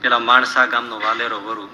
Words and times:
પેલા 0.00 0.18
માણસા 0.18 0.66
ગામનો 0.66 1.00
વાલેરો 1.00 1.40
વરુ, 1.40 1.68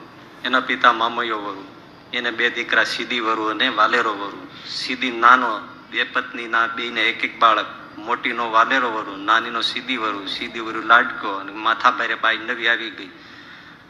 એના 0.44 0.60
પિતા 0.60 0.92
મામયો 0.92 1.38
વરુ, 1.38 1.64
એને 2.12 2.30
બે 2.30 2.50
દીકરા 2.50 2.84
સીધી 2.84 3.20
વરુ 3.20 3.44
અને 3.44 3.68
વાલેરો 3.68 4.12
વરુ. 4.12 4.46
સીધી 4.68 5.10
નાનો, 5.10 5.60
બે 5.90 6.04
પત્ની, 6.04 6.48
ના 6.48 6.66
બે 6.66 6.90
ને 6.90 7.02
એક 7.02 7.24
એક 7.24 7.38
બાળક, 7.38 7.66
મોટીનો 7.98 8.50
વાલેરો 8.50 8.88
વરુ, 8.90 9.16
નાનીનો 9.16 9.60
સીધી 9.60 9.96
વરુ. 9.96 10.26
સીધી 10.26 10.60
વરુ 10.60 10.82
લાડકો 10.82 11.28
અને 11.28 11.52
માથા 11.52 11.90
ભારે 11.90 12.14
બાઈ 12.14 12.38
નવી 12.38 12.68
આવી 12.68 12.90
ગઈ. 12.90 13.10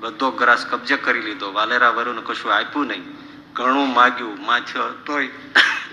બધો 0.01 0.31
ગ્રાસ 0.31 0.67
કબજે 0.67 0.97
કરી 0.97 1.23
લીધો. 1.23 1.53
વાલેરા 1.53 1.91
વરુને 1.91 2.23
કશું 2.25 2.55
આપ્યું 2.55 2.87
નહીં. 2.87 3.05
ઘણું 3.53 3.95
માગ્યું 3.95 4.47
માથ્યો 4.47 4.89
તોય 5.07 5.29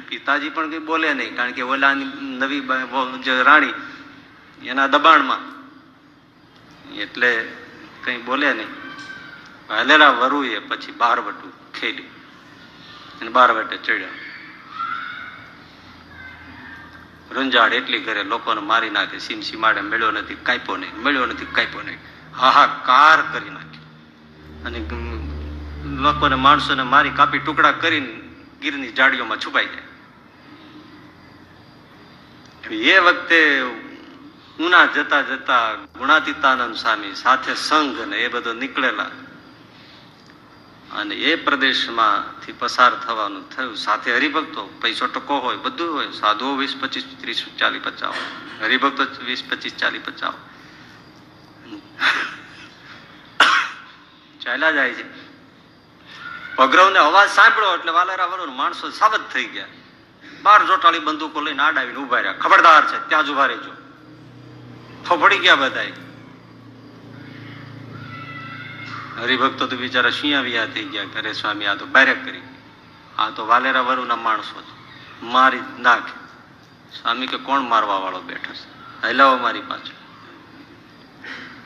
પિતાજી 0.10 0.50
પણ 0.50 0.70
કઈ 0.70 0.80
બોલે 0.80 1.14
નહીં, 1.14 1.36
કારણ 1.36 1.52
કે 1.52 1.62
ઓલા 1.62 1.94
નવી 1.94 2.68
રાણી, 3.46 3.73
એના 4.64 4.88
દબાણમાં. 4.88 5.42
એટલે 6.96 7.61
કઈ 8.04 8.18
બોલે 8.18 8.54
નહીં. 8.54 8.68
વાલેરા 9.69 10.09
વરુએ 10.09 10.59
પછી 10.59 10.92
બારવટું 10.92 11.71
ખેલ્યું 11.73 12.09
અને 13.19 13.29
બારવટે 13.29 13.78
ચડ્યા. 13.78 14.09
રંજાડ 17.32 17.73
એટલી 17.73 18.00
ઘરે 18.00 18.23
લોકોને 18.23 18.61
મારી 18.61 18.89
નાખે 18.89 19.19
સીમ 19.19 19.42
સીમાડે 19.42 19.82
મળ્યો 19.82 20.11
નથી 20.11 20.36
કાપ્યો 20.36 20.78
નહીં, 20.78 21.04
મળ્યો 21.04 21.25
નથી 21.25 21.45
કાપ્યો 21.45 21.82
નહીં. 21.82 21.97
હાહાકાર 22.37 23.21
કરી 23.33 23.50
નાખ્યો. 23.50 23.82
અને 24.65 24.79
લોકોને, 26.01 26.36
માણસોને 26.36 26.83
મારી 26.83 27.09
કાપી 27.09 27.39
ટુકડા 27.39 27.71
કરીને 27.71 28.20
ગીરની 28.61 28.92
જાડીઓમાં 28.92 29.37
છુપાઈ 29.37 29.65
જાય. 29.65 29.81
એ 32.75 33.00
વખતે 33.00 33.61
ઉના 34.66 34.86
જતા 34.86 35.22
જતા 35.22 35.73
ગુણાતીતાનંદ 35.75 36.75
સ્વામી 36.75 37.16
સાથે 37.16 37.56
સંઘ 37.56 38.00
ને 38.00 38.17
એ 38.17 38.28
બધો 38.28 38.53
નીકળેલા. 38.53 39.09
અને 40.92 41.16
એ 41.16 41.36
પ્રદેશમાંથી 41.36 42.52
પસાર 42.52 42.95
થવાનું 42.95 43.50
થયું. 43.50 43.76
સાથે 43.76 44.16
હરિભક્તો, 44.16 44.66
પૈસો 44.82 45.08
ટકો 45.08 45.39
હોય, 45.39 45.56
બધું 45.56 45.94
હોય. 45.94 46.12
સાધુઓ 46.12 46.56
વીસ 46.56 46.78
પચીસ, 46.80 47.04
ત્રીસ, 47.22 47.45
ચાલીસ, 47.58 47.82
પચાસ 47.84 48.14
હરિભક્તો 48.62 49.04
વીસ, 49.26 49.44
પચીસ, 49.50 49.76
ચાલીસ, 49.76 50.02
પચાસ 50.06 50.34
ચાલ્યા 54.42 54.72
જાય 54.72 54.94
છે. 54.94 55.32
પગરવને 56.56 57.00
અવાજ 57.00 57.30
સાંભળ્યો 57.30 57.78
એટલે 57.78 57.92
વાલેરા 57.92 58.26
વરુણ 58.26 58.50
માણસો 58.50 58.89
સાવધ 58.89 59.22
થઈ 59.34 59.45
ગયા. 59.45 59.66
બાર 60.44 60.66
જોટાળી 60.66 61.00
બંદૂકો 61.00 61.42
લઈને 61.42 61.64
આડાવીને 61.64 62.00
ઊભા 62.00 62.17
રહ્યા. 62.17 62.34
ખબરદાર 62.34 62.88
છે, 62.88 63.09
ત્યાં 63.09 63.26
જ 63.26 63.30
ઊભા 63.30 63.45
રહેજો. 63.45 63.91
ફફડી 65.04 65.38
ગયા 65.38 65.56
બધા 65.56 65.84
હરિભક્તો 69.22 69.68
તો 69.68 69.78
બિચારા 69.78 70.10
શિયાવિયા 70.10 70.66
થઈ 70.66 70.84
ગયા? 70.84 71.04
ઘરે 71.04 71.34
સ્વામી 71.34 71.66
આ 71.66 71.76
તો 71.76 71.86
બેરેક 71.86 72.26
કરી. 72.26 72.42
આ 73.18 73.30
તો 73.30 73.48
વાલેરા 73.48 73.82
વરુના 73.82 74.16
માણસો 74.16 74.62
છે. 74.62 74.82
મારી 75.26 75.60
નાખે. 75.80 76.22
સ્વામી 77.02 77.28
કે 77.28 77.38
કોણ 77.38 77.62
મારવા 77.62 77.98
વાળો 77.98 78.20
બેઠો 78.20 78.54
છે? 78.54 78.72
હલાવો 79.08 79.38
મારી 79.38 79.62
પાછળ. 79.62 80.02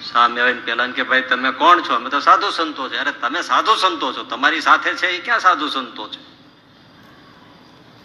સામે 0.02 0.42
આવીને 0.42 0.62
પેલા 0.62 0.88
કે, 0.88 1.04
ભાઈ, 1.04 1.22
તમે 1.22 1.52
કોણ 1.52 1.82
છો? 1.82 1.96
અમે 1.96 2.10
તો 2.10 2.20
સાધુ 2.20 2.50
સંતો 2.50 2.90
છે. 2.90 2.98
અરે, 2.98 3.12
તમે 3.12 3.42
સાધુ 3.42 3.76
સંતો 3.76 4.14
છો. 4.14 4.24
તમારી 4.24 4.62
સાથે 4.62 4.94
છે 4.94 5.08
એ 5.08 5.22
ક્યાં 5.22 5.40
સાધુ 5.40 5.68
સંતો 5.68 6.10
છે? 6.10 6.36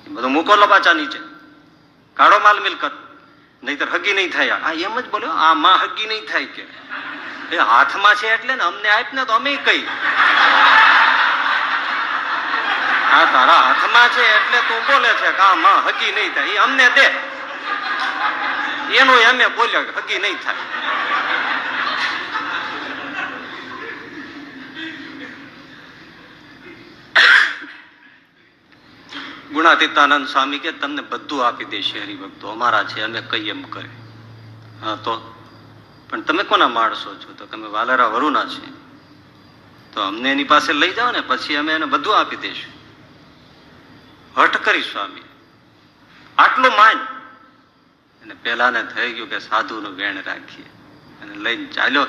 બધું 0.08 0.32
મૂકો 0.32 0.56
લપાચા 0.56 0.92
નીચે. 0.92 1.18
કાઢો 2.14 2.38
માલ 2.38 2.62
મિલકત. 2.62 2.92
નહીતર 3.62 3.88
હગી 3.88 4.12
નહીં 4.12 4.32
થાય. 4.32 4.50
આ 4.50 4.72
એમ 4.72 5.00
જ 5.00 5.10
બોલ્યો, 5.10 5.30
આ 5.30 5.54
માં 5.54 5.82
હગી 5.82 6.06
નહીં 6.06 6.26
થાય 6.26 6.44
કે. 6.44 6.62
એ 7.52 7.56
હાથમાં 7.56 8.14
છે 8.14 8.34
એટલે 8.34 8.54
ને, 8.54 8.62
અમને 8.62 8.88
આપ 8.88 9.12
ને 9.12 9.24
તો 9.24 9.32
અમે 9.32 9.56
કઈ. 9.56 9.86
આ 13.12 13.24
તારા 13.24 13.62
હાથમાં 13.62 14.08
છે 14.08 14.36
એટલે 14.36 14.60
તું 14.68 14.80
બોલે 14.86 15.12
છે 15.12 15.30
કે 15.32 15.38
આ 15.38 15.54
માં 15.54 15.84
હગી 15.84 16.12
નહીં 16.12 16.34
થાય. 16.34 16.46
એ 16.46 16.56
અમને 16.56 16.88
દે. 16.88 17.06
એનું 18.96 19.20
એમે 19.20 19.46
બોલ્યો 19.46 19.80
હગી 19.80 20.18
નહીં 20.18 20.38
થાય. 20.38 20.54
ગુણાતીતાનંદ 29.60 30.28
સ્વામી 30.28 30.58
કે 30.58 30.72
તમને 30.72 31.02
બધું 31.02 31.46
આપી 31.46 31.64
દેશે 31.64 32.02
હરિભક્તો, 32.02 32.48
અમારા 32.48 32.84
છે, 32.84 33.00
અમે 33.00 33.20
કઈ 33.20 33.48
એમ 33.48 33.62
કરે. 33.62 33.88
હા, 34.80 34.94
તો 34.94 35.34
પણ 36.10 36.20
તમે 36.20 36.42
કોના 36.42 36.68
માણસો 36.68 37.14
છો? 37.14 37.32
તો 37.32 37.46
તમે 37.46 37.68
વાલરા 37.68 38.06
વરુના 38.06 38.44
છે. 38.44 38.70
તો 39.92 40.00
અમને 40.00 40.32
એની 40.32 40.44
પાસે 40.44 40.72
લઈ 40.72 40.92
જાઓ 40.92 41.10
ને, 41.10 41.20
પછી 41.20 41.56
અમે 41.56 41.72
એને 41.72 41.86
બધું 41.86 42.18
આપી 42.18 42.36
દઈશું 42.36 42.72
હઠ 44.42 44.56
કરી 44.56 44.82
સ્વામી. 44.82 45.20
આટલું 46.38 46.72
માન. 46.76 46.98
અને 48.22 48.34
પેલાને 48.34 48.82
થઈ 48.82 49.12
ગયું 49.12 49.30
કે 49.30 49.38
સાધુનું 49.38 49.96
વેણ 49.96 50.22
રાખીએ. 50.22 50.66
અને 51.22 51.34
લઈને 51.34 51.66
ચાલ્યો. 51.66 52.06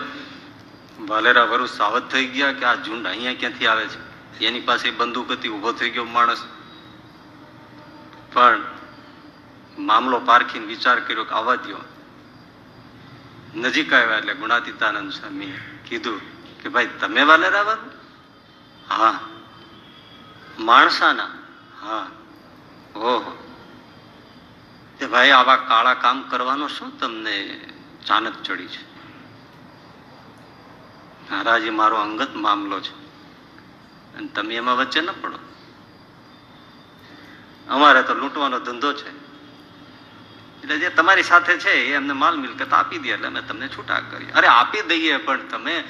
વાલેરા 0.99 1.43
વરુ 1.43 1.65
સાવધ 1.65 2.03
થઈ 2.03 2.25
ગયા 2.25 2.51
કે 2.51 2.65
આ 2.65 2.75
ઝુંડ 2.75 3.07
અહીંયા 3.07 3.33
ક્યાંથી 3.33 3.67
આવે 3.67 3.87
છે? 3.87 4.39
એની 4.45 4.59
પાસે 4.59 4.91
બંદૂક 4.91 5.31
હતી 5.31 5.49
ઊભો 5.49 5.71
થઈ 5.71 5.89
ગયો 5.89 6.03
માણસ. 6.03 6.43
પણ 8.33 8.61
મામલો 9.79 10.19
પારખીને 10.19 10.65
વિચાર 10.65 10.99
કર્યો 10.99 11.23
કે 11.23 11.31
આવવા 11.31 11.55
દ્યો. 11.55 11.77
નજીક 13.55 13.93
આવ્યા 13.93 14.17
એટલે 14.17 14.33
ગુણાતીતાનંદ 14.33 15.11
સ્વામીએ 15.11 15.81
કીધું 15.89 16.21
કે 16.61 16.69
ભાઈ, 16.69 16.89
તમે 16.99 17.23
વાલેર 17.23 17.63
વરુ 17.63 17.91
હા. 18.89 19.19
માણસાના? 20.59 21.23
હા. 21.81 22.07
ઓહો. 22.95 23.37
તે 24.99 25.07
ભાઈ, 25.07 25.31
આવા 25.31 25.55
કાળા 25.55 25.93
કામ 25.93 26.21
કરવાનો 26.21 26.67
શું 26.67 26.99
તમને 26.99 27.67
ચાનક 28.05 28.43
ચડી 28.43 28.67
છે? 28.67 28.91
મહારાજ 31.31 31.69
મારો 31.69 31.95
અંગત 31.95 32.35
મામલો 32.35 32.79
છે. 32.79 33.01
અને 34.17 34.27
તમે 34.27 34.55
એમાં 34.55 34.77
વચ્ચે 34.77 35.01
ન 35.01 35.07
પડો. 35.21 35.50
અમારે 37.71 38.03
તો 38.03 38.13
લૂંટવાનો 38.13 38.59
ધંધો 38.59 38.93
છે. 38.93 39.09
એટલે 40.61 40.77
જે 40.77 40.89
તમારી 40.89 41.23
સાથે 41.23 41.57
છે, 41.57 41.71
એ 41.71 41.95
અમને 41.95 42.13
માલ 42.13 42.37
મિલકત 42.37 42.73
આપી 42.73 42.97
દે 42.97 43.09
એટલે 43.09 43.27
અમે 43.27 43.41
તમને 43.41 43.67
છૂટા 43.67 43.99
કરીએ. 43.99 44.31
અરે, 44.31 44.47
આપી 44.47 44.81
દઈએ, 44.81 45.17
પણ 45.17 45.47
તમે 45.47 45.83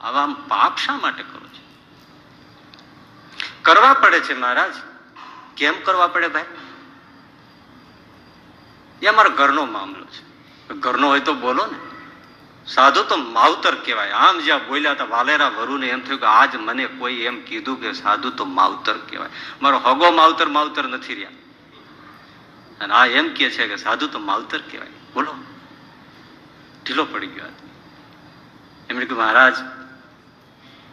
આવા 0.00 0.26
પાપ 0.48 0.76
શા 0.76 0.96
માટે 0.96 1.22
કરો 1.22 1.46
છો? 1.46 1.74
કરવા 3.62 3.94
પડે 3.94 4.20
છે 4.20 4.34
મહારાજ. 4.34 4.72
કેમ 5.56 5.74
કરવા 5.84 6.06
પડે 6.06 6.28
ભાઈ? 6.28 6.44
એ 9.02 9.06
અમારા 9.06 9.28
ઘરનો 9.28 9.64
મામલો 9.64 10.04
છે. 10.04 10.30
ઘરનો 10.74 11.08
હોય 11.08 11.20
તો 11.20 11.34
બોલો 11.34 11.66
ને. 11.66 11.89
સાધુ 12.74 13.02
તો 13.02 13.16
માવતર 13.16 13.74
કહેવાય. 13.74 14.10
આમ 14.10 14.38
જ્યાં 14.38 14.66
બોલ્યા 14.66 14.92
હતા 14.92 15.04
વાલેરા 15.04 15.48
વરુને 15.48 15.86
એમ 15.88 16.00
થયું 16.00 16.20
કે 16.20 16.26
આજ 16.26 16.56
મને 16.56 16.86
કોઈ 16.86 17.14
એમ 17.14 17.40
કીધું 17.40 17.80
કે 17.80 17.92
સાધુ 17.92 18.30
તો 18.30 18.44
માવતર 18.44 18.92
કહેવાય. 18.92 19.28
મારો 19.62 19.78
હગો 19.78 20.10
માવતર 20.10 20.48
માવતર 20.48 20.88
નથી 20.88 21.14
રહ્યા. 21.14 21.30
અને 22.80 22.94
આ 22.94 23.06
એમ 23.06 23.28
કે 23.28 23.50
છે 23.50 23.68
કે 23.68 23.76
સાધુ 23.76 24.06
તો 24.06 24.18
માવતર 24.18 24.58
કહેવાય. 24.58 24.88
બોલો. 25.14 25.34
ઢીલો 26.86 27.04
પડી 27.04 27.26
ગયો. 27.26 27.44
એમણે 28.90 29.06
કહ્યું, 29.06 29.22
મહારાજ, 29.22 29.54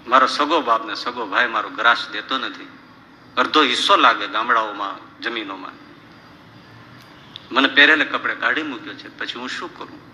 મારો 0.08 0.28
સગો 0.28 0.62
બાપ 0.62 0.86
ને 0.86 0.96
સગો 0.96 1.26
ભાઈ 1.26 1.48
મારો 1.48 1.70
ગ્રાસ 1.70 2.08
દેતો 2.12 2.38
નથી. 2.38 2.68
અડધો 3.38 3.64
હિસ્સો 3.64 3.98
લાગે 3.98 4.28
ગામડાઓમાં, 4.28 5.22
જમીનોમાં. 5.22 5.72
મને 7.54 7.68
પહેરેલે 7.68 8.06
કપડે 8.06 8.36
કાઢી 8.36 8.64
મૂક્યો 8.64 8.94
છે. 8.94 9.20
પછી 9.20 9.40
હું 9.40 9.50
શું 9.50 9.78
કરું? 9.78 10.07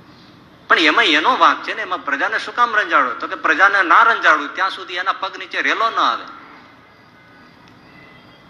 પણ 0.67 0.79
એમાં 0.79 1.05
એનો 1.05 1.37
વાંક 1.37 1.63
છે 1.63 1.73
ને, 1.73 1.81
એમાં 1.81 2.05
પ્રજાને 2.05 2.39
શું 2.39 2.55
કામ 2.55 2.75
રંજાડો? 2.75 3.11
તો 3.11 3.27
કે 3.27 3.35
પ્રજાને 3.35 3.83
ના 3.83 4.03
રંજાડું 4.03 4.55
ત્યાં 4.55 4.69
સુધી 4.69 4.93
એના 4.93 5.13
પગ 5.13 5.37
નીચે 5.37 5.61
રેલો 5.61 5.89
ના 5.89 6.01
આવે. 6.01 6.25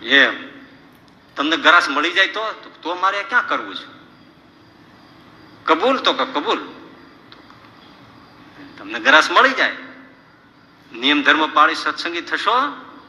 એમ. 0.06 0.54
તમને 1.36 1.58
ગ્રાસ 1.58 1.90
મળી 1.90 2.12
જાય 2.12 2.28
તો 2.28 2.72
તો 2.82 2.96
મારે 2.96 3.24
ક્યાં 3.24 3.48
કરવું 3.48 3.76
છે? 3.76 3.94
કબૂલ 5.64 5.98
તો 5.98 6.14
કે, 6.14 6.26
કબૂલ. 6.26 6.60
તમને 8.78 9.00
ગ્રાસ 9.00 9.32
મળી 9.32 9.50
જાય. 9.50 9.78
નિયમ 10.96 11.24
ધર્મ 11.24 11.54
પાળી 11.54 11.76
સત્સંગી 11.76 12.22
થશો? 12.22 12.52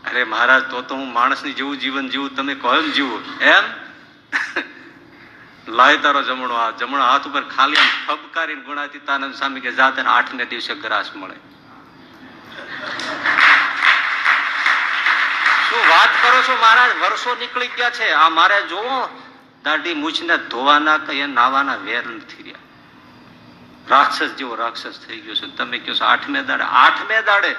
અરે 0.04 0.24
મહારાજ, 0.24 0.62
તો 0.62 0.82
તો 0.82 0.94
હું 0.94 1.12
માણસની 1.12 1.52
જેવું 1.52 1.78
જીવન 1.78 2.08
જીવું, 2.08 2.36
તમે 2.36 2.54
કહો 2.54 2.74
એમ 2.74 2.90
જીવું. 2.90 3.38
એમ? 3.40 3.62
લાય 5.68 5.96
તારો 5.96 6.22
જમણો 6.22 6.54
હાથ 6.54 6.76
જમણો 6.76 7.02
હાથ 7.02 7.26
ઉપર 7.26 7.42
ખાલી 7.42 7.76
આમ 7.76 8.16
ફબકારીને 8.16 8.60
ગુણાતીતાનંદ 8.60 9.34
સ્વામી 9.34 9.60
કે 9.60 9.72
જાતે 9.72 10.02
આઠ 10.02 10.32
ને 10.32 10.46
દિવસે 10.46 10.74
ગ્રાસ 10.74 11.10
મળે. 11.16 11.34
શું 15.70 15.78
વાત 15.88 16.08
કરો 16.22 16.42
છો 16.42 16.58
મહારાજ? 16.60 16.90
વર્ષો 17.00 17.36
નીકળી 17.40 17.68
ગયા 17.68 17.90
છે. 17.90 18.10
આ 18.10 18.28
મારે 18.28 18.66
જોવો, 18.66 19.22
દાઢી 19.64 19.94
મૂછને 19.94 20.38
ધોવાના 20.38 20.98
કે 20.98 21.26
નાવાના 21.26 21.74
વેર 21.74 22.06
નથી 22.06 22.42
રહ્યા. 22.42 22.58
રાક્ષસ 23.88 24.28
જેવો 24.28 24.54
રાક્ષસ 24.54 25.00
થઈ 25.06 25.20
ગયો 25.20 25.34
છે. 25.34 25.46
તમે 25.46 25.78
કહો 25.78 25.94
છો 25.94 26.04
આઠમે 26.04 26.42
દાડે? 26.42 26.64
આઠમે 26.64 27.22
દાડે? 27.22 27.54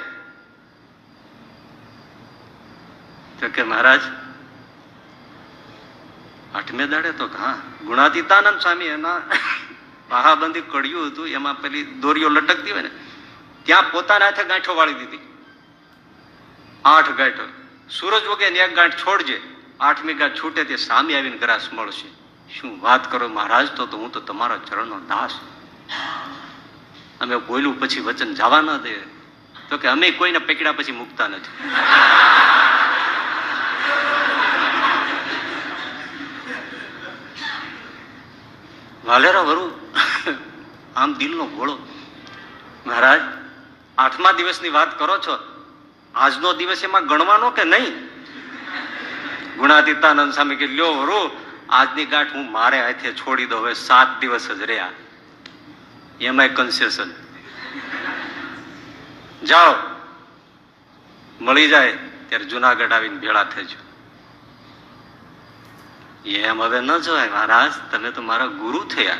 તો 3.39 3.47
કે 3.47 3.63
મહારાજ 3.63 4.01
આઠમે 6.55 6.87
દાડે 6.87 7.11
તો 7.11 7.25
હા. 7.25 7.59
ગુણાતીતાનંદ 7.85 8.59
સ્વામી 8.59 8.85
એના 8.85 9.21
પાહાબંધી 10.09 10.61
કડિયું 10.61 11.07
હતું, 11.07 11.27
એમાં 11.27 11.61
પેલી 11.61 11.83
દોરીઓ 11.83 12.29
લટકતી 12.29 12.71
હોય 12.71 12.81
ને, 12.81 12.89
ત્યાં 13.63 13.91
પોતાના 13.91 14.25
હાથે 14.25 14.43
ગાંઠો 14.43 14.75
વાળી 14.75 14.93
દીધી. 14.93 15.19
આઠ 16.85 17.09
ગાંઠો. 17.09 17.49
સૂરજ 17.89 18.23
વગે 18.23 18.45
એક 18.45 18.75
ગાંઠ 18.75 18.93
છોડજે, 18.95 19.41
આઠમી 19.79 20.13
ગાંઠ 20.13 20.33
છૂટે 20.43 20.63
તે 20.63 20.75
સામે 20.75 21.19
આવીને 21.19 21.37
ગ્રાસ 21.37 21.73
મળશે. 21.73 22.07
શું 22.59 22.81
વાત 22.81 23.11
કરો 23.11 23.27
મહારાજ 23.27 23.67
તો 23.69 23.85
હું 23.85 24.11
તો 24.11 24.19
તમારા 24.19 24.57
ચરણનો 24.57 24.99
દાસ. 24.99 25.31
અમે 27.21 27.37
બોલ્યું 27.37 27.79
પછી 27.79 27.99
વચન 27.99 28.33
જવા 28.33 28.61
ન 28.61 28.77
દે. 28.77 28.93
તો 29.69 29.77
કે 29.77 29.87
અમે 29.87 30.11
કોઈને 30.11 30.37
પકડ્યા 30.37 30.71
પછી 30.71 30.91
મૂકતા 30.91 31.27
નથી. 31.27 31.65
વાલેરા 39.15 39.41
વરુ. 39.41 39.71
આમ 40.95 41.13
દિલનો 41.13 41.45
ઘોળો 41.45 41.77
મહારાજ, 42.85 43.21
આઠમા 43.97 44.31
દિવસની 44.31 44.69
વાત 44.69 44.99
કરો 44.99 45.17
છો. 45.17 45.37
આજનો 46.15 46.53
દિવસ 46.53 46.83
એમાં 46.83 47.07
ગણવાનો 47.07 47.49
કે 47.49 47.63
નહીં? 47.63 47.93
ગુણાતીતાનંદ 49.57 50.33
સ્વામી 50.33 50.55
કે, 50.55 50.67
લ્યો 50.67 50.93
વરુ, 50.93 51.31
આજની 51.69 52.05
ગાંઠ 52.05 52.33
હું 52.33 52.51
મારે 52.51 52.81
હાથે 52.81 53.11
છોડી 53.13 53.45
દઉં. 53.45 53.59
હવે 53.59 53.73
સાત 53.73 54.19
દિવસ 54.19 54.51
જ 54.51 54.61
રહ્યા. 54.61 54.91
એમાં 56.21 56.47
કન્સેશન 56.47 57.09
જાઓ. 59.45 59.73
મળી 61.41 61.67
જાય 61.67 61.91
ત્યારે 62.29 62.45
જુનાગઢ 62.45 62.91
આવીને 62.91 63.17
ભેળા 63.17 63.43
થજો 63.43 63.84
એમ 66.31 66.61
હવે 66.61 66.79
ન 66.79 66.97
જોવાય 66.97 67.29
મહારાજ, 67.29 67.91
તમે 67.91 68.11
તો 68.11 68.21
મારા 68.21 68.45
ગુરુ 68.45 68.83
થયા. 68.83 69.17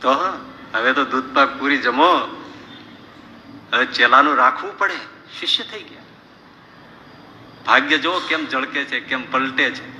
તો 0.00 0.12
હવે 0.74 0.92
તો 0.92 1.04
દૂધપાક 1.04 1.58
પૂરી 1.58 1.78
જમો. 1.78 2.44
હવે 3.72 3.86
ચેલાનું 3.86 4.36
રાખવું 4.36 4.78
પડે, 4.78 4.96
શિષ્ય 5.40 5.64
થઈ 5.64 5.82
ગયા. 5.82 6.02
ભાગ્ય 7.66 7.98
જો 7.98 8.20
કેમ 8.28 8.46
જળકે 8.46 8.84
છે, 8.84 9.00
કેમ 9.00 9.30
પલટે 9.30 9.70
છે. 9.70 9.98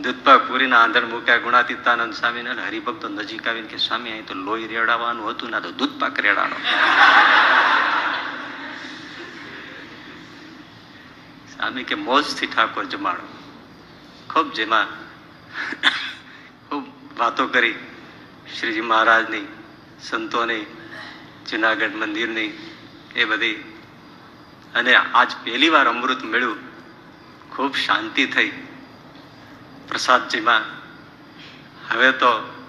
દૂધપાક 0.00 0.48
પૂરીના 0.48 0.82
આંધણ 0.82 1.08
મૂક્યા 1.08 1.36
ગુણાતીતાનંદ 1.36 2.14
સ્વામી 2.14 2.40
અને 2.40 2.66
હરિભક્તો 2.66 3.08
નજીક 3.08 3.48
આવીને 3.48 3.68
કે, 3.68 3.76
સ્વામી, 3.76 4.10
અહીં 4.10 4.26
તો 4.26 4.34
લોહી 4.34 4.66
રેડાવાનું 4.66 5.30
હતું 5.30 5.50
ના 5.50 5.60
તો 5.60 5.70
દૂધપાક 5.72 6.20
રેડાનો 6.20 6.56
સ્વામી 11.56 11.84
કે, 11.84 11.94
મોજથી 11.94 12.46
ઠાકોર 12.46 12.84
જમાડો. 12.84 13.43
ખૂબ 14.34 14.52
જેમાં 14.52 14.86
ખૂબ 16.68 16.84
વાતો 17.18 17.46
કરી 17.46 17.74
શ્રીજી 18.60 18.80
મહારાજની, 18.80 19.48
સંતોની, 20.02 20.60
જુનાગઢ 21.50 21.90
મંદિરની 21.90 22.72
એ 23.14 23.24
બધી. 23.24 23.54
અને 24.74 24.94
આજ 24.94 25.32
પહેલી 25.44 25.68
વાર 25.68 25.88
અમૃત 25.88 26.24
મળ્યું. 26.24 26.56
ખૂબ 27.50 27.74
શાંતિ 27.74 28.26
થઈ. 28.26 28.50
પ્રસાદજીમાં 29.88 30.62
હવે 31.90 32.12
તો 32.12 32.64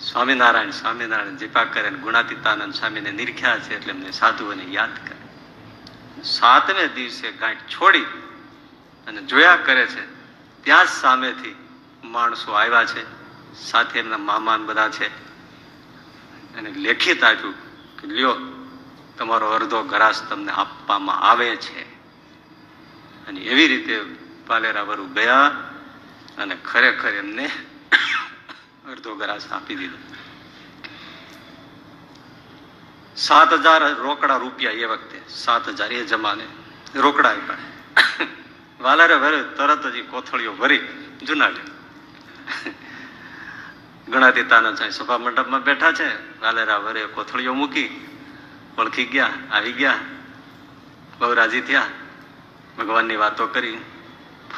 સ્વામિનારાયણ 0.00 0.70
સ્વામિનારાયણ 0.70 1.36
જીપા 1.36 1.64
કરે 1.64 1.90
ગુણાતીતાનંદ 1.90 2.74
સ્વામીને 2.74 3.10
નિરખ્યા 3.10 3.58
છે 3.58 3.76
એટલે 3.76 3.92
એમને 3.92 4.10
સાધુઓને 4.10 4.64
યાદ 4.64 5.08
કરે. 5.08 6.22
સાતમે 6.22 6.88
દિવસે 6.88 7.32
ગાંઠ 7.32 7.56
છોડી 7.56 8.02
અને 9.06 9.22
જોયા 9.22 9.56
કરે 9.56 9.86
છે 9.86 10.13
ત્યાં 10.64 10.86
જ 10.86 10.88
સામેથી 10.88 11.56
માણસો 12.04 12.52
આવ્યા 12.52 12.84
છે. 12.84 13.24
સાથે 13.54 13.98
એમના 13.98 14.18
મામાન 14.18 14.66
બધા 14.66 14.88
છે. 14.88 15.06
અને 16.56 16.70
લેખિત 16.70 17.24
આપ્યું 17.24 17.54
કે 17.96 18.06
લ્યો, 18.06 18.36
તમારો 19.18 19.46
અડધો 19.46 19.82
ગ્રાસ 19.82 20.22
તમને 20.22 20.52
આપવામાં 20.52 21.20
આવે 21.20 21.56
છે. 21.56 21.94
અને 23.26 23.40
એવી 23.40 23.68
રીતે 23.68 24.04
પાલેરા 24.46 24.82
વરુ 24.82 25.06
ગયા 25.06 25.46
અને 26.38 26.56
ખરેખર 26.64 27.08
એમને 27.08 27.50
અડધો 28.90 29.14
ગ્રાસ 29.14 29.52
આપી 29.52 29.74
દીધો. 29.74 29.96
સાત 33.16 33.52
હજાર 33.52 33.94
રોકડા 33.94 34.36
રૂપિયા 34.36 34.72
એ 34.72 34.84
વખતે, 34.84 35.20
સાત 35.28 35.68
હજાર 35.68 35.92
એ 35.92 36.04
જમાને 36.04 36.46
રોકડા 36.94 37.28
આપ્યા 37.28 37.56
વાલારે 38.84 39.16
ભરે 39.16 39.42
તરત 39.42 39.86
જ 39.86 40.04
કોથળીઓ 40.10 40.52
ભરી 40.52 40.78
જુનાગઢ. 41.22 41.56
ગણાતીતાનંદ 44.08 44.76
સાહેબ 44.78 44.92
સભા 44.92 45.18
મંડપમાં 45.18 45.62
બેઠા 45.62 45.92
છે. 45.92 46.40
વાલેરા 46.40 46.76
વરે 46.76 47.06
કોથળીઓ 47.06 47.54
મૂકી 47.54 47.86
ઓળખી 48.78 49.04
ગયા, 49.04 49.30
આવી 49.52 49.72
ગયા 49.72 49.94
બહુ 51.18 51.34
રાજી 51.34 51.60
થયા, 51.60 51.86
ભગવાનની 52.78 53.16
વાતો 53.16 53.46
કરી. 53.46 53.78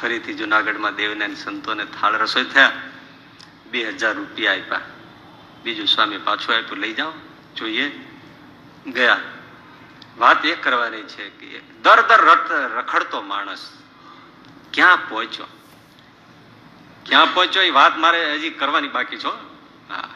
ફરીથી 0.01 0.33
જુનાગઢમાં 0.33 0.95
દેવને 0.95 1.35
સંતોને 1.35 1.85
થાળ 1.85 2.13
રસોઈ 2.13 2.43
થયા. 2.43 2.71
બે 3.71 3.87
હજાર 3.89 4.13
રૂપિયા 4.15 4.53
આપ્યા. 4.53 4.81
બીજું 5.63 5.87
સ્વામી 5.87 6.17
પાછું 6.17 6.55
આપ્યું, 6.55 6.77
લઈ 6.77 6.93
જાઓ, 6.93 7.11
જોઈએ. 7.55 7.87
ગયા. 8.87 9.19
વાત 10.17 10.45
એ 10.45 10.55
કરવાની 10.55 11.03
છે 11.03 11.29
કે 11.29 11.59
દર 11.81 12.01
દર 12.01 12.21
રખડતો 12.75 13.21
માણસ 13.21 13.71
ક્યાં 14.77 15.09
પહોંચ્યો? 15.09 15.45
ક્યાં 17.05 17.33
પહોંચ્યો 17.33 17.63
એ 17.63 17.69
વાત 17.69 17.97
મારે 17.97 18.33
હજી 18.33 18.49
કરવાની 18.49 18.87
બાકી 18.87 19.17
છો 19.17 19.29
હા. 19.89 20.09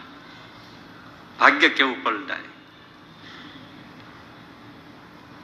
ભાગ્ય 1.40 1.70
કેવું 1.70 2.04
પલટાય. 2.04 2.40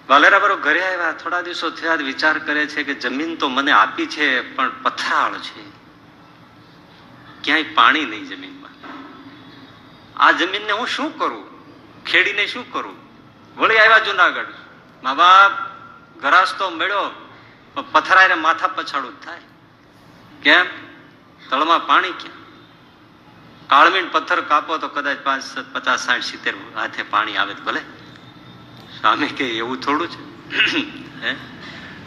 વાલેરા 0.09 0.39
બરો 0.39 0.57
ઘરે 0.57 0.93
આવ્યા, 0.93 1.11
થોડા 1.11 1.41
દિવસો 1.41 1.69
થયા 1.69 1.95
વિચાર 1.95 2.39
કરે 2.39 2.67
છે 2.67 2.83
કે 2.83 2.93
જમીન 2.93 3.35
તો 3.35 3.49
મને 3.49 3.71
આપી 3.71 4.05
છે, 4.05 4.55
પણ 4.55 4.71
પથરાળ 4.83 5.37
છે. 5.37 5.69
ક્યાંય 7.43 7.63
પાણી 7.63 8.05
નહીં 8.05 8.25
જમીનમાં. 8.25 8.71
આ 10.19 10.31
જમીનને 10.31 10.71
હું 10.71 10.87
શું 10.87 11.19
કરું? 11.19 11.65
ખેડીને 12.03 12.47
શું 12.47 12.71
કરું? 12.71 12.95
વળી 13.57 13.77
આવ્યા 13.77 13.99
જુનાગઢ. 13.99 14.45
મા 15.03 15.13
બાપ, 15.13 15.51
ઘરાસ 16.19 16.55
તો 16.57 16.69
મળ્યો. 16.69 17.26
પથરાય 17.81 18.33
માથા 18.33 18.67
પછાડું 18.67 19.21
થાય. 19.25 19.39
કેમ? 20.43 20.65
તળમાં 21.49 21.87
પાણી 21.87 22.11
કેમ 22.11 22.37
કાળમીન 23.67 24.07
પથ્થર 24.07 24.41
કાપો 24.41 24.77
તો 24.77 24.87
કદાચ 24.87 25.17
પાંચ 25.17 25.43
પચાસ, 25.73 26.05
સાઠ, 26.05 26.21
સિત્તેર 26.21 26.53
હાથે 26.75 27.03
પાણી 27.03 27.37
આવે 27.37 27.53
ભલે. 27.53 27.79
સ્વામી 29.01 29.27
કે 29.27 29.47
એવું 29.47 29.81
થોડું 29.81 30.11
છે? 30.11 30.47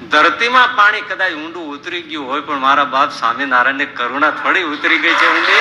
ધરતીમાં 0.08 0.76
પાણી 0.76 1.00
કદાચ 1.00 1.32
ઊંડું 1.32 1.72
ઉતરી 1.72 2.02
ગયું 2.02 2.26
હોય 2.26 2.40
પણ 2.40 2.58
મારા 2.58 2.84
બાપ 2.84 3.12
સ્વામિનારાયણ 3.12 3.84
કરુણા 3.84 4.30
થોડી 4.30 4.62
ઉતરી 4.62 4.98
ગઈ 4.98 5.14
છે 5.14 5.36
ઊંડી. 5.36 5.60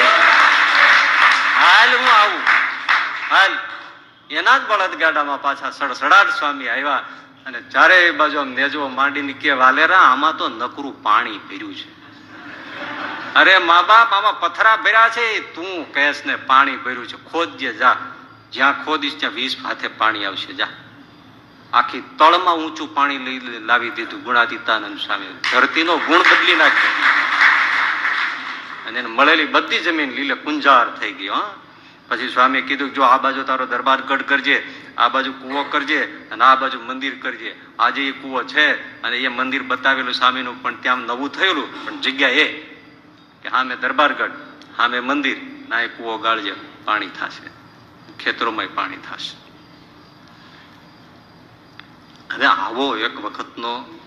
હાલ 1.56 1.98
હું 1.98 2.14
આવું. 2.14 2.42
હાલ. 3.32 3.52
એના 4.30 4.58
જ 4.58 4.62
બળદગાડામાં 4.68 5.42
પાછા 5.42 5.70
સડસડાટ 5.70 6.30
સ્વામી 6.30 6.68
આવ્યા. 6.68 7.06
અને 7.46 7.62
ચારે 7.62 8.12
બાજુ 8.12 8.44
નેજવો 8.44 8.88
માંડીને 8.88 9.34
કે, 9.34 9.52
વાલેરા, 9.52 10.00
આમાં 10.00 10.38
તો 10.38 10.50
નકરું 10.50 11.04
પાણી 11.04 11.38
ભર્યું 11.38 11.76
છે. 11.76 12.00
અરે, 13.34 13.58
મા 13.58 13.82
બાપ, 13.82 14.14
આમાં 14.14 14.40
પથરા 14.40 14.76
ભર્યા 14.76 15.10
છે. 15.10 15.56
તું 15.56 15.94
કેસ 15.94 16.24
ને 16.26 16.36
પાણી 16.36 16.78
ભર્યું 16.78 17.08
છે. 17.08 17.32
ખોદજે, 17.32 17.74
જા. 17.74 17.96
જ્યાં 18.52 18.86
ખોદીશ, 18.86 19.20
ત્યાં 19.20 19.34
વીસ 19.34 19.56
હાથે 19.64 19.88
પાણી 19.88 20.26
આવશે. 20.26 20.54
જા. 20.54 20.68
આખી 21.74 22.02
તળમાં 22.02 22.56
ઊંચું 22.56 22.96
પાણી 22.96 23.18
લઈ 23.18 23.40
લાવી 23.60 23.90
દીધું. 23.90 24.24
ગુણાતીતાનંદ 24.24 25.00
સ્વામી 25.00 25.26
ધરતીનો 25.54 25.98
ગુણ 25.98 26.20
બદલી 26.20 26.56
નાખ્યો. 26.56 26.92
અને 28.88 29.00
એને 29.00 29.10
મળેલી 29.10 29.46
બધી 29.46 29.80
જમીન 29.80 30.12
લીલે 30.12 30.34
કુંજાર 30.34 30.90
થઈ 30.90 31.12
ગઈ, 31.12 31.28
હા. 31.28 31.54
પછી 32.08 32.30
સ્વામી 32.30 32.62
કીધું 32.62 32.94
જો 32.94 33.02
આ 33.02 33.18
બાજુ 33.18 33.44
તારો 33.44 33.66
દરબાર 33.66 34.02
ગઢ 34.02 34.22
કરજે 34.22 34.79
આ 35.00 35.10
બાજુ 35.10 35.32
કૂવો 35.32 35.64
કરજે 35.64 36.30
અને 36.32 36.44
આ 36.44 36.56
બાજુ 36.56 36.80
મંદિર 36.80 37.20
કરજે. 37.20 37.56
આજે 37.80 38.08
એ 38.08 38.12
કૂવો 38.12 38.44
છે 38.44 39.02
અને 39.02 39.18
એ 39.18 39.28
મંદિર 39.28 39.64
બતાવેલું 39.64 40.14
સામેનું 40.14 40.64
પણ 40.64 40.76
ત્યાં 40.76 40.98
નવું 40.98 41.30
થયેલું. 41.32 41.86
પણ 41.86 42.00
જગ્યા 42.00 42.30
એ 42.30 42.46
કે 43.44 43.50
હા, 43.50 43.64
મેં 43.64 43.80
દરબારગઢ, 43.80 44.32
હા, 44.78 44.88
મેં 44.88 45.04
મંદિર, 45.04 45.38
ના, 45.70 45.82
એ 45.82 45.88
કૂવો 45.88 46.18
ગાળજે, 46.18 46.56
પાણી 46.86 47.08
થશે. 47.08 47.50
ખેતરોમાં 48.20 48.68
પાણી 48.76 48.98
થશે. 48.98 49.50
હવે 52.34 52.46
આવો 52.46 52.98
એક 52.98 53.20
વખતનો 53.20 54.00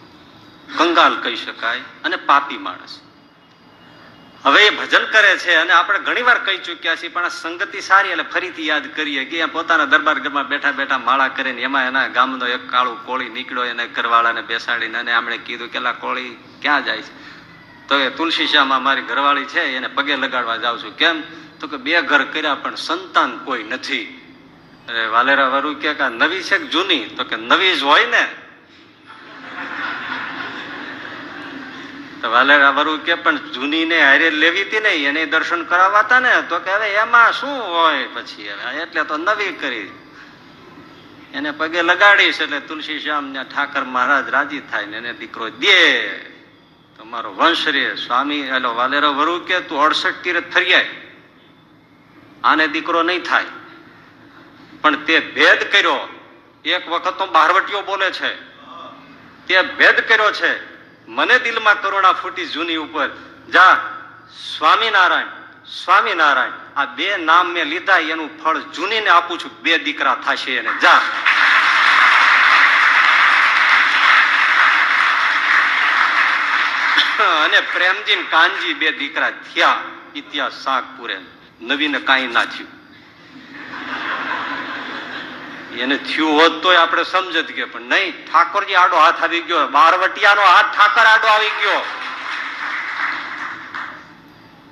કંગાલ 0.78 1.20
કહી 1.20 1.36
શકાય 1.36 1.80
અને 2.04 2.16
પાપી 2.16 2.58
માણસ. 2.58 3.00
હવે 4.44 4.66
એ 4.66 4.70
ભજન 4.70 5.04
કરે 5.06 5.38
છે 5.38 5.54
અને 5.54 5.70
આપણે 5.70 5.98
ઘણી 5.98 6.22
વાર 6.22 6.38
કહી 6.38 6.58
ચૂક્યા 6.58 6.96
છીએ, 6.96 7.08
પણ 7.08 7.24
આ 7.24 7.28
સંગતિ 7.28 7.80
સારી 7.80 8.10
એટલે 8.10 8.22
ફરીથી 8.22 8.66
યાદ 8.66 8.94
કરીએ 8.94 9.24
કે 9.24 9.46
પોતાના 9.46 9.84
દરબાર 9.84 10.18
ઘરમાં 10.18 10.48
બેઠા 10.48 10.72
બેઠા 10.72 10.98
માળા 10.98 11.28
કરીને 11.28 11.62
એમાં 11.62 11.86
એના 11.86 12.08
ગામનો 12.08 12.46
એક 12.46 12.70
કાળું 12.70 13.06
કોળી 13.06 13.28
નીકળ્યો, 13.28 13.64
એને 13.64 13.86
ઘરવાળાને 13.86 14.42
બેસાડીને 14.42 14.98
અને 14.98 15.12
આમણે 15.12 15.38
કીધું 15.38 15.68
કે 15.68 15.78
કોળી, 15.78 16.36
ક્યાં 16.62 16.84
જાય 16.84 17.02
છે? 17.02 17.12
તો 17.86 17.98
એ 17.98 18.10
તુલસી 18.10 18.46
શ્યામાં 18.46 18.82
મારી 18.82 19.02
ઘરવાળી 19.02 19.44
છે, 19.44 19.76
એને 19.76 19.88
પગે 19.88 20.16
લગાડવા 20.16 20.56
જાઉં 20.56 20.82
છું. 20.82 20.96
કેમ? 20.96 21.22
તો 21.60 21.66
કે 21.66 21.76
બે 21.76 22.02
ઘર 22.02 22.24
કર્યા, 22.24 22.54
પણ 22.54 22.74
સંતાન 22.74 23.38
કોઈ 23.44 23.62
નથી. 23.62 24.18
અરે 24.88 25.06
વાલેરા 25.06 25.48
વારું 25.48 25.80
કે 25.80 25.94
નવી 26.08 26.42
છે 26.42 26.58
કે 26.58 26.66
જૂની? 26.66 27.04
તો 27.04 27.24
કે 27.24 27.36
નવી 27.36 27.76
જ 27.76 27.82
હોય 27.82 28.06
ને. 28.06 28.41
તો 32.22 32.30
વાલેરા 32.30 32.70
વારું 32.70 33.04
કે, 33.04 33.14
પણ 33.14 33.36
જૂની 33.36 33.84
ને 33.84 34.02
હારે 34.02 34.30
લેવી 34.30 34.62
હતી 34.62 34.80
ને 34.80 34.88
એને 34.88 35.26
દર્શન 35.26 35.64
કરાવાતા 35.64 36.20
ને, 36.20 36.42
તો 36.48 36.58
કે 36.58 36.70
હવે 36.70 36.88
એમાં 36.88 37.32
શું 37.32 37.50
હોય 37.50 38.06
પછી 38.06 38.48
હવે? 38.48 38.82
એટલે 38.82 39.04
તો 39.04 39.16
નવી 39.16 39.52
કરી. 39.52 39.90
એને 41.34 41.50
પગે 41.50 41.82
લગાડીશ 41.82 42.40
એટલે 42.40 42.60
તુલસી 42.60 43.00
શ્યામ 43.00 43.24
ને 43.24 43.44
ઠાકર 43.44 43.84
મહારાજ 43.84 44.28
રાજી 44.28 44.60
થાય 44.60 44.86
ને 44.86 44.96
એને 44.96 45.12
દીકરો 45.12 45.48
દે. 45.48 46.08
તમારો 46.98 47.34
વંશ 47.34 47.68
રે, 47.68 47.96
સ્વામી 47.96 48.40
એટલે 48.40 48.68
વાલેરો 48.68 49.12
વરુ 49.12 49.38
કે, 49.38 49.60
તું 49.60 49.80
અડસઠ 49.80 50.14
તીર્થ 50.22 50.54
ફરિયાય. 50.54 50.90
આને 52.44 52.68
દીકરો 52.68 53.02
નહીં 53.02 53.22
થાય. 53.22 53.44
પણ 54.80 54.96
તે 54.96 55.20
ભેદ 55.20 55.72
કર્યો. 55.72 56.08
એક 56.64 56.88
વખત 56.88 57.18
તો 57.18 57.26
બહારવટીઓ 57.26 57.82
બોલે 57.82 58.10
છે. 58.10 58.34
તે 59.46 59.62
ભેદ 59.62 60.00
કર્યો 60.00 60.32
છે. 60.32 60.71
મને 61.08 61.38
દિલમાં 61.38 61.82
કરુણા 61.82 62.12
ફૂટી 62.12 62.46
જૂની 62.46 62.76
ઉપર. 62.76 63.08
જા, 63.52 63.80
સ્વામિનારાયણ 64.58 65.26
સ્વામિનારાયણ, 65.84 66.50
આ 66.76 66.84
બે 66.84 67.16
નામ 67.16 67.46
મેં 67.46 67.64
લીધા, 67.64 67.96
એનું 67.96 68.42
ફળ 68.42 68.58
જૂનીને 68.58 69.08
આપું 69.08 69.38
છું. 69.38 69.62
બે 69.62 69.78
દીકરા 69.78 70.14
થશે 70.14 70.56
એને. 70.56 70.70
જા. 70.80 71.02
અને 77.44 77.60
પ્રેમજી 77.60 78.16
કાનજી 78.16 78.74
બે 78.74 78.92
દીકરા 78.92 79.30
થયા 79.30 79.76
ઇતિહાસ 80.14 80.52
શાક 80.52 80.84
પૂરે. 80.98 81.20
નવીને 81.60 81.98
કાંઈ 81.98 82.26
ના 82.26 82.44
થયું. 82.44 82.81
એને 85.80 85.96
થયું 85.96 86.40
હોત 86.40 86.62
તોય 86.62 86.76
આપણે 86.76 87.04
સમજત 87.04 87.48
કે, 87.56 87.64
પણ 87.64 87.82
નહીં, 87.82 88.26
ઠાકોરજી 88.26 88.74
આડો 88.74 88.96
હાથ 88.96 89.22
આવી 89.22 89.40
ગયો. 89.40 89.66
બારવટિયાનો 89.68 90.42
હાથ 90.42 90.70
ઠાકર 90.76 91.06
આડો 91.06 91.28
આવી 91.28 91.54
ગયો. 91.60 91.82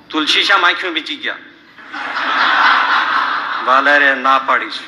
તુલસી 0.09 0.43
શ્યામ 0.43 0.65
આંખ્યું 0.65 0.93
બીચી 0.93 1.15
ગયા. 1.15 1.37
વાલરે 3.65 4.15
ના 4.15 4.39
પાડીશું 4.39 4.87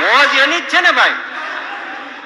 મોજ 0.00 0.34
એની 0.34 0.60
જ 0.60 0.68
છે 0.68 0.80
ને 0.80 0.92
ભાઈ? 0.92 1.18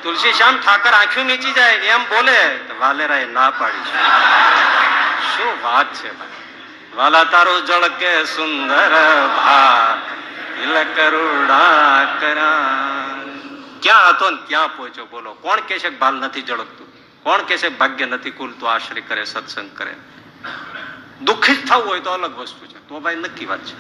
તુલસી 0.03 0.33
શ્યામ 0.33 0.59
ઠાકર 0.59 0.93
આંખ્યું 0.95 1.27
નીચી 1.27 1.53
જાય, 1.53 1.73
એમ 1.73 2.05
બોલે 2.09 2.39
વાલેરા 2.81 2.81
વાલેરાએ 2.81 3.27
ના 3.27 3.51
પાડી 3.51 3.85
છે. 3.89 4.64
શું 5.25 5.63
વાત 5.63 5.95
છે 5.95 6.19
ભાઈ? 6.19 6.29
વાલા 6.97 7.25
તારું 7.25 7.67
જળ 7.67 7.89
કે 7.89 8.25
સુંદર 8.25 8.91
ભા 9.37 9.99
ઇલ 10.63 10.85
કરુણા 10.85 12.05
કરા 12.21 12.85
ક્યાં 13.83 14.09
હતો 14.09 14.31
ને 14.31 14.37
ક્યાં 14.49 14.77
પહોંચ્યો? 14.77 15.07
બોલો. 15.07 15.35
કોણ 15.35 15.61
કે 15.61 15.79
છે 15.79 15.89
બાલ 15.89 16.15
નથી 16.15 16.43
જળકતું 16.43 16.87
કોણ 17.23 17.43
કે 17.43 17.59
છે 17.59 17.69
ભાગ્ય 17.69 18.07
નથી 18.07 18.31
ખુલતું? 18.31 18.71
આશ્રય 18.71 19.01
કરે, 19.01 19.25
સત્સંગ 19.25 19.71
કરે. 19.79 19.95
દુઃખી 21.23 21.57
જ 21.57 21.69
થવું 21.69 21.87
હોય 21.87 22.01
તો 22.01 22.11
અલગ 22.11 22.39
વસ્તુ 22.39 22.67
છે. 22.67 22.89
તો 22.89 23.01
ભાઈ 23.01 23.17
નક્કી 23.17 23.47
વાત 23.47 23.59
છે. 23.59 23.77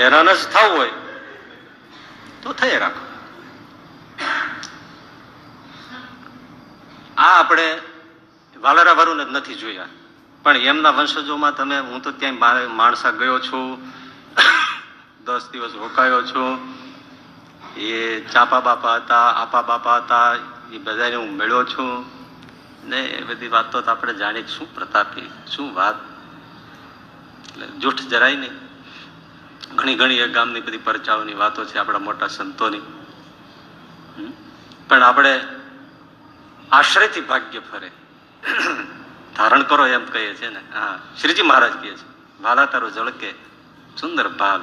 હેરાન 0.00 0.32
જ 0.32 0.48
થવું 0.48 0.78
હોય 0.78 0.90
તો 2.42 2.52
થઈ 2.52 2.78
રાખો. 2.78 3.04
આ 7.18 7.38
આપણે 7.38 7.78
વાલરા 8.56 8.92
વરુને 8.92 9.24
નથી 9.24 9.54
જોયા. 9.54 9.86
પણ 10.42 10.56
એમના 10.56 10.90
વંશજોમાં 10.90 11.56
તમે, 11.56 11.78
હું 11.78 12.02
તો 12.02 12.12
ત્યાં 12.12 12.38
માણસા 12.76 13.10
ગયો 13.10 13.38
છું, 13.38 13.66
દસ 15.24 15.48
દિવસ 15.52 15.72
રોકાયો 15.74 16.22
છું. 16.22 16.52
એ 17.76 18.20
ચાપા 18.20 18.60
બાપા 18.60 18.94
હતા, 18.96 19.24
આપા 19.32 19.62
બાપા 19.62 19.96
હતા, 19.96 20.36
એ 20.72 20.78
બધાને 20.78 21.14
હું 21.14 21.36
મેળ્યો 21.36 21.64
છું. 21.64 21.90
ને 22.84 23.00
એ 23.02 23.22
બધી 23.22 23.48
વાતો 23.48 23.80
તો 23.80 23.90
આપણે 23.90 24.14
જાણી 24.14 24.46
શું 24.46 24.74
પ્રતાપી, 24.74 25.30
શું 25.46 25.74
વાત? 25.74 25.96
એટલે 27.50 27.66
જૂઠ 27.66 28.00
જરાય 28.12 28.36
નહીં. 28.36 28.56
ઘણી 29.76 29.94
ઘણી 29.94 30.18
એ 30.18 30.28
ગામની 30.28 30.60
બધી 30.60 30.76
પરચાઓની 30.78 31.34
વાતો 31.34 31.64
છે 31.64 31.78
આપણા 31.78 31.98
મોટા 31.98 32.26
સંતોની. 32.26 32.80
પણ 34.88 35.02
આપણે 35.02 35.32
આશ્રયથી 36.72 37.20
ભાગ્ય 37.20 37.60
ફરે. 37.60 37.90
ધારણ 39.38 39.64
કરો 39.64 39.84
એમ 39.86 40.04
કહીએ 40.06 40.34
છે 40.34 40.48
ને. 40.48 40.60
હા, 40.72 40.98
શ્રીજી 41.16 41.42
મહારાજ 41.42 41.74
કહે 41.74 41.90
છે 41.90 42.04
વાલા 42.40 42.66
તારો 42.66 42.88
ઝળકે 42.90 43.30
સુંદર 43.96 44.28
ભાગ 44.30 44.62